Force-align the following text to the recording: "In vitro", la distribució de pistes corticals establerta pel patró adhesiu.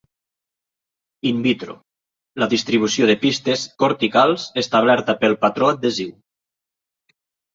"In 1.31 1.41
vitro", 1.47 1.73
la 2.43 2.47
distribució 2.53 3.09
de 3.11 3.15
pistes 3.25 3.65
corticals 3.83 4.45
establerta 4.61 5.15
pel 5.25 5.37
patró 5.45 5.69
adhesiu. 5.75 6.11